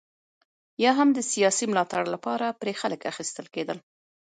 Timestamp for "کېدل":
3.55-3.77